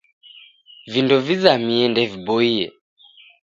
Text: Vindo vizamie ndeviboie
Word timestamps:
Vindo 0.91 1.15
vizamie 1.27 1.85
ndeviboie 1.91 2.63